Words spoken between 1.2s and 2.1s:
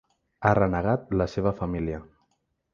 la seva família.